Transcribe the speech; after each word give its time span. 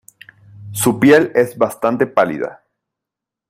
Su 0.71 0.99
piel 0.99 1.31
es 1.35 1.55
bastante 1.55 2.07
pálida. 2.07 2.63